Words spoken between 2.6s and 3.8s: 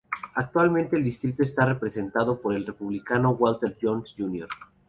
Republicano Walter